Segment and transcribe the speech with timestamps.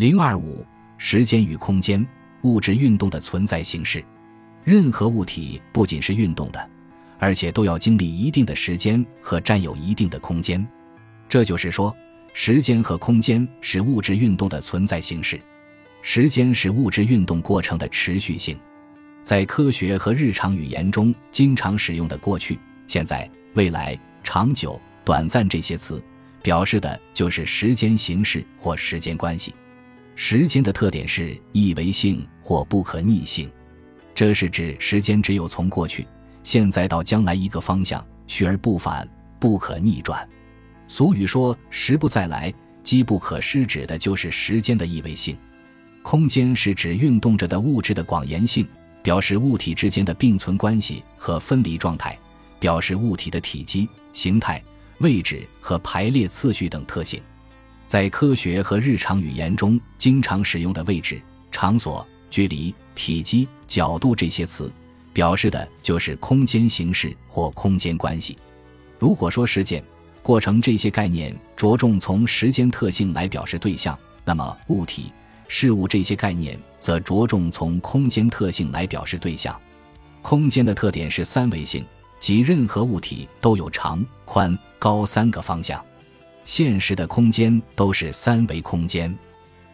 [0.00, 0.64] 零二五，
[0.96, 2.02] 时间与空间，
[2.44, 4.02] 物质运动的存在形式。
[4.64, 6.70] 任何物体不仅是运动的，
[7.18, 10.66] 而且都要经历一定的时间和占有一定的空间。
[11.28, 11.94] 这就是说，
[12.32, 15.38] 时间和空间是物质运动的存在形式。
[16.00, 18.58] 时间是物质运动过程的持续性。
[19.22, 26.02] 在科学和日常语言中经常使用的过去、现在、未来、长久、短暂这些词，
[26.42, 29.54] 表示的就是时间形式或时间关系。
[30.14, 33.50] 时间的特点是一维性或不可逆性，
[34.14, 36.06] 这是指时间只有从过去、
[36.42, 40.28] 现在到将来一个方向去而不返，不可逆转。
[40.86, 45.36] 俗语说“时不再来，机不可失”，指的就是时间的一维性。
[46.02, 48.66] 空间是指运动着的物质的广延性。
[49.02, 52.18] 表示物体之间的并存关系和分离状态，
[52.58, 54.62] 表示物体的体积、形态、
[54.98, 57.18] 位置和排列次序等特性。
[57.90, 64.72] 在科学和日常语言中经常使用的位置、场所、距离、体积、角度这些词，
[65.12, 68.38] 表示的就是空间形式或空间关系。
[68.96, 69.82] 如果说时间、
[70.22, 75.10] 过程这些概念着重从时间特性来表示对象，那么物体。
[75.48, 79.60] 事物这些概念则着重从空间特性来表示对象。
[80.22, 81.84] 空间的特点是三维性，
[82.20, 85.84] 即任何物体都有长、宽、高三个方向。
[86.44, 89.16] 现实的空间都是三维空间。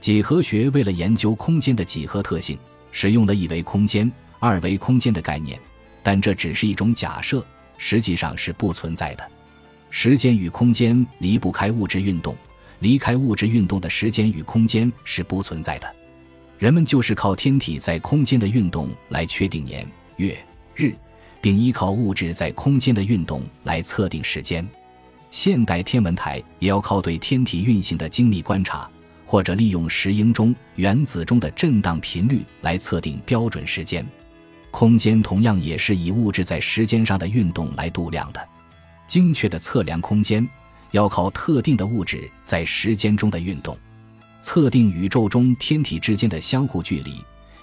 [0.00, 2.58] 几何学为了研究空间的几何特性，
[2.90, 5.58] 使用了一维空间、二维空间的概念，
[6.02, 7.44] 但这只是一种假设，
[7.78, 9.30] 实际上是不存在的。
[9.90, 12.36] 时间与空间离不开物质运动。
[12.80, 15.94] 离开物质运动的时间与空间是不存在的，
[16.58, 20.36] 人们就是靠天体在空间的运动来确定年、月、
[20.74, 20.92] 日，
[21.40, 24.68] 并依靠物质在空间的运动来测定时间。
[25.32, 28.88] 现代天文台也要靠对天体运行的精密观察，
[29.24, 34.06] 或者利用石英中、原子中的震荡频率来测定标准时间。
[34.70, 38.46] 空间同样也是以物质在时间上的运动来度量的，
[39.08, 40.46] 精确的测量空间。
[40.90, 43.74] 要靠特定的物质在时间中的运动，
[44.42, 47.12] 测定宇宙中天体之间的相互距离；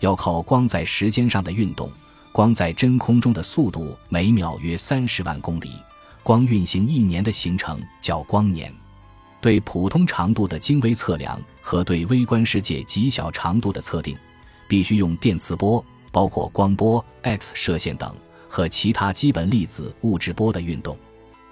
[0.00, 1.88] 要靠光在时间上的运动，
[2.32, 5.70] 光在真空中的速度每秒约三十万公里，
[6.22, 8.72] 光运行一年的行程叫光年。
[9.40, 14.16] 对普通长度的精微测量和对微观世界极小长度的测定，
[14.68, 18.14] 必须用电磁波，包括光波、X 射线等
[18.48, 20.96] 和其他基本粒子物质波的运动。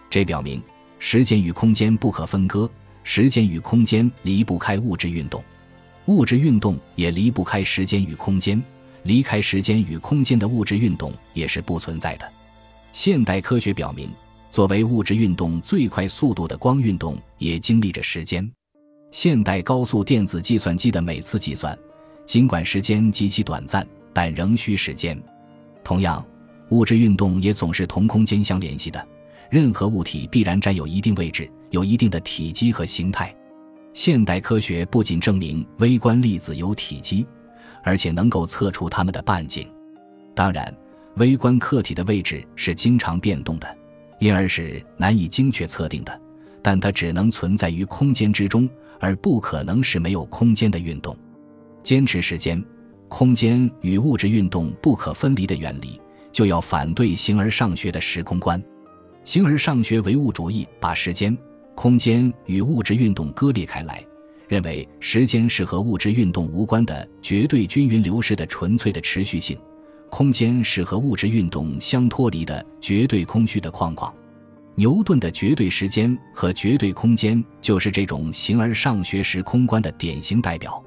[0.09, 0.63] 这表明。
[1.03, 2.69] 时间与空间不可分割，
[3.05, 5.43] 时间与空间离不开物质运动，
[6.05, 8.63] 物质运动也离不开时间与空间，
[9.05, 12.31] 离开时间与空间的物质运动也是不存在的。
[12.93, 14.11] 现代科学表明，
[14.51, 18.49] 作为物质运动最快速度的光运动也经历着时间。
[19.11, 21.77] 现代高速电子计算机的每次计算，
[22.27, 25.21] 尽管时间极其短暂，但仍需时间。
[25.83, 26.25] 同样，
[26.71, 29.05] 物质运动也总是同空间相联系的。
[29.51, 33.35] 任何物体必然占有一定位置，有一定的体积和形态。
[33.93, 37.27] 现代科学不仅证明微观粒子有体积，
[37.83, 39.69] 而且能够测出它们的半径。
[40.33, 40.73] 当然，
[41.17, 43.77] 微观客体的位置是经常变动的，
[44.21, 46.21] 因而是难以精确测定的。
[46.63, 51.17] 但它只能存在于空间之中，而不可能是没有空间的运动。
[51.83, 52.63] 坚持时间、
[53.09, 55.99] 空间与物质运动不可分离的原理，
[56.31, 58.63] 就要反对形而上学的时空观。
[59.25, 61.37] 形而上学唯物主义把时间、
[61.75, 64.05] 空间与物质运动割裂开来，
[64.47, 69.59] 认为时间是和物质运动无关的绝对均匀流逝的纯粹的持续性，
[70.11, 74.13] 空间是和物质运动相脱离的绝对空虚的框框。
[74.75, 80.83] 牛顿的绝对时间和绝对空间就是这种形而上学时空观的典型代表。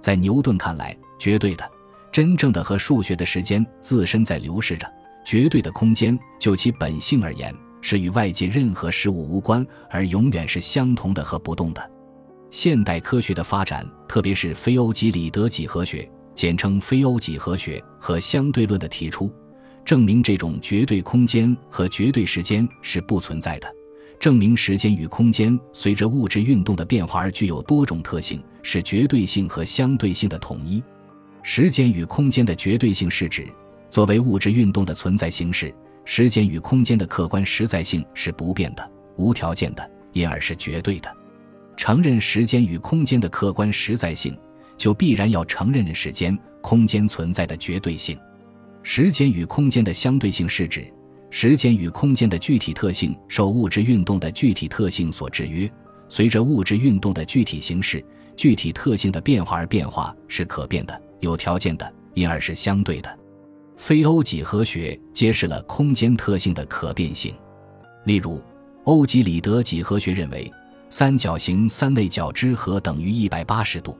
[0.00, 1.68] 在牛顿看来，绝对的、
[2.12, 4.86] 真正的和数学的时间自身在流逝着，
[5.24, 7.54] 绝对的空间就其本性而言。
[7.80, 11.90] 是与外界任何事物无关，而永远是相同的和不动的。
[12.50, 19.28] 现代科学的发展，特别是非欧几里得几何学（简称非欧几何学）和相对论的提出，
[19.84, 23.66] 证明这种绝对空间和绝对时间是不存在的，
[24.20, 30.80] 证明时间与空间随着物质运动的变化而具有多种特性，是绝对性和相对性的统一。
[31.42, 33.44] 时间与空间的绝对性是指，
[33.90, 35.74] 作为物质运动的存在形式。
[36.04, 41.12] 时间与空间的客观实在性是不变的、无条件的，因而是绝对的。
[41.76, 44.38] 承认时间与空间的客观实在性，
[44.78, 48.18] 就必然要承认时间、空间存在的绝对性。
[48.82, 50.90] 时间与空间的相对性是指，
[51.28, 55.70] 时间与空间的具体特性受物质运动的具体特性所制约，
[56.08, 58.02] 随着物质运动的具体形式，
[58.34, 63.18] 具体特性的变化而变化是可变的、有条件的，因而是相对的。
[63.76, 67.34] 非欧几何学揭示了空间特性的可变性。
[68.04, 68.40] 例如，
[68.84, 70.50] 欧几里得几何学认为
[70.88, 73.98] 三角形三内角之和等于一百八十度，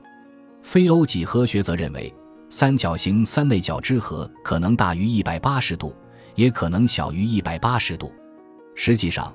[0.61, 2.13] 非欧几何学则认为
[2.49, 5.95] 三角形三内角之和可能大于一百八十度，
[6.35, 8.11] 也可能小于一百八十度。
[8.75, 9.33] 实际上，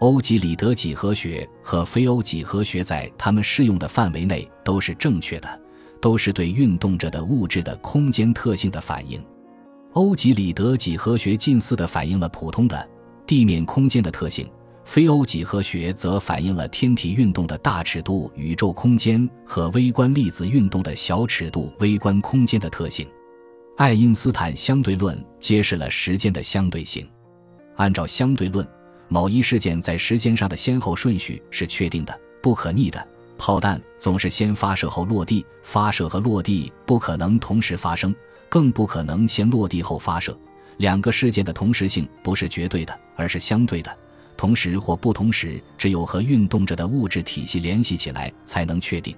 [0.00, 5.60] 欧几里得几何学和非欧几何学在它们适用的范围内都是正确的，
[6.00, 9.22] 都是对运动着的物质的空间特性的反应。
[9.92, 12.88] 欧几里得几何学近似地反映了普通的
[13.26, 14.48] 地面空间的特性，
[14.84, 23.08] 非欧几何学则反映了天体运动的大尺度宇宙空间和微观粒子运动的小尺度微观空间的特性。
[23.76, 27.08] 爱因斯坦相对论揭示了时间的相对性。
[27.76, 28.66] 按照相对论。
[29.08, 33.06] 某一事件在时间上的先后顺序是确定的、不可逆的。
[33.36, 38.14] 炮弹总是先发射后落地，发射和落地不可能同时发生，
[38.48, 40.34] 更不可能先落地后发射。
[40.78, 43.94] 两个事件的同时性不是绝对的，而是相对的。
[44.42, 49.14] 同时或不同时，只有和运动着的物质体系联系起来才能确定。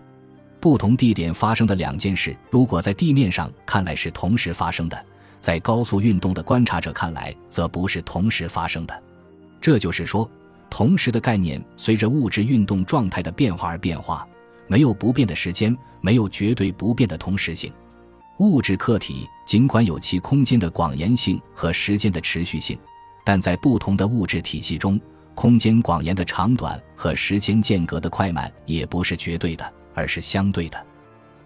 [0.61, 5.07] 不同地点发生的两件事，如果在地面上看来是同时发生的，
[5.41, 9.03] 在高速运动的观察者看来则不是同时发生的。
[9.63, 10.31] 这就是说，
[10.69, 14.29] 同时的概念随着物质运动状态的变化而变化，
[14.67, 17.73] 没有不变的时间，没有绝对不变的同时性。
[18.41, 22.79] 物质客体尽管有其空间的广延性和时间的持续性，
[23.25, 25.01] 但在不同的物质体系中，
[25.35, 30.87] 空间广延的长短和时间间隔的快慢也不是绝对的，而是相对的。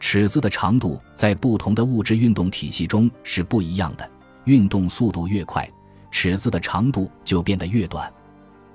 [0.01, 4.09] 尺子的长度在不同的物质运动体系中是不一样的，
[4.45, 5.69] 运动速度越快。
[6.11, 8.11] 尺子的长度就变得越短，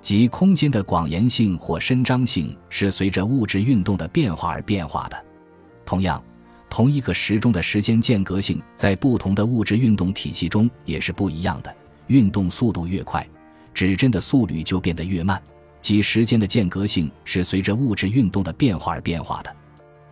[0.00, 5.24] 即空间的广延性或伸张性是随着物质运动的变化而变化的。
[5.84, 6.22] 同样，
[6.68, 11.74] 同一个时钟的时间间隔性在不同的物质运动体系中也是不一样的。
[12.06, 13.26] 运动速度越快，
[13.74, 15.42] 指针的速率就变得越慢，
[15.80, 19.54] 即时间的间隔性是随着物质运动的变化而变化的。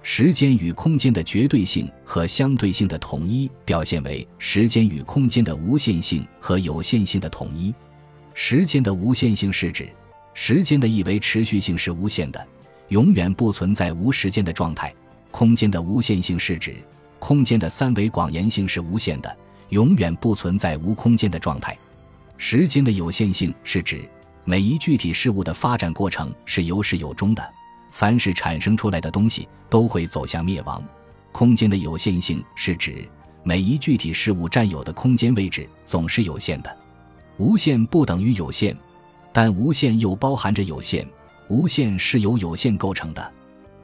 [0.03, 7.73] 时间与空间的绝对性和相对性的统一表现为时间与空间的无限性和有限性的统一。
[8.35, 9.89] 时间的无限性是指
[10.35, 12.45] 时间的一维持续性是无限的，
[12.89, 14.91] 永远不存在无时间的状态；
[15.31, 16.75] 空间的无限性是指
[17.21, 19.37] 空间的三维广延性是无限的，
[19.69, 21.79] 永远不存在无空间的状态。
[22.45, 24.01] 时间的有限性是指
[24.45, 27.53] 每一具体事物的发展过程是有始有终的。
[27.93, 30.83] 凡是产生出来的东西都会走向灭亡。
[31.31, 33.09] 空间的有限性是指
[33.45, 36.77] 每一具体事物占有的空间位置总是有限的。
[37.37, 38.77] 无限不等于有限，
[39.33, 41.07] 但无限又包含着有限。
[41.47, 43.33] 无限是由有限构成的。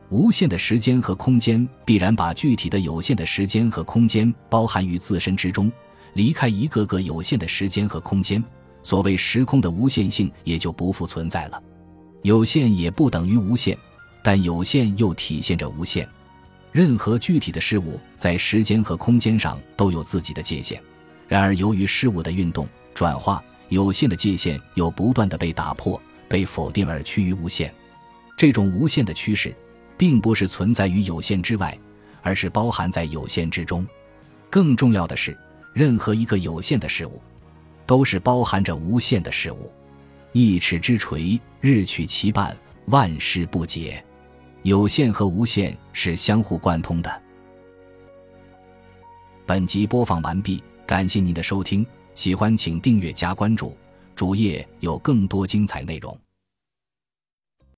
[0.08, 5.70] 无限的时间和空间必然把具体的有限的时间和空间包含于自身之中，
[6.14, 8.42] 离开一个个有限的时间和空间，
[8.82, 11.62] 所谓时空的无限性也就不复存在了。
[12.22, 13.76] 有限也不等于无限。
[14.20, 16.06] 但有限又体现着无限，
[16.70, 20.78] 任何具体的事物在时间和空间上都有自己的界限。
[21.28, 27.72] 然而，由于事物的运动转化，有限的界限又不断的被打破、被否定而趋于无限。
[28.36, 29.54] 这种无限的趋势，
[29.96, 31.78] 并不是存在于有限之外，
[32.20, 33.86] 而是包含在有限之中。
[34.50, 35.34] 更重要的是，
[35.72, 37.20] 任何一个有限的事物，
[37.86, 39.72] 都是包含着无限的事物。
[40.32, 42.56] 一尺之锤，日取其半，
[42.86, 44.04] 万事不竭。
[44.62, 47.22] 有限和无限是相互贯通的。
[49.46, 53.76] 本集播放完毕，感谢您的收听，喜欢请订阅加关注，
[54.14, 56.18] 主页有更多精彩内容。